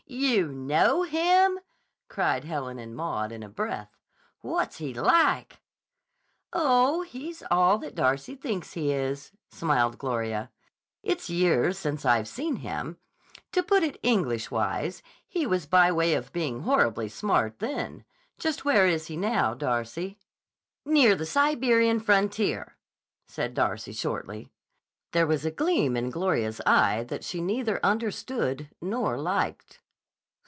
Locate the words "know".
0.51-1.03